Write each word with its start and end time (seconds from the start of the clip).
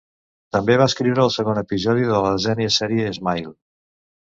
També 0.55 0.77
va 0.81 0.87
escriure 0.91 1.23
el 1.25 1.33
segon 1.35 1.61
episodi 1.63 2.09
de 2.13 2.23
la 2.25 2.33
desena 2.39 2.73
sèrie, 2.79 3.15
"Smile". 3.21 3.57